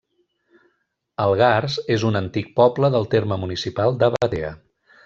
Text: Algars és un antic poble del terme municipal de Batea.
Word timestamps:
Algars 1.25 1.77
és 1.97 2.07
un 2.11 2.19
antic 2.23 2.51
poble 2.63 2.93
del 2.99 3.09
terme 3.15 3.41
municipal 3.47 3.99
de 4.05 4.15
Batea. 4.19 4.53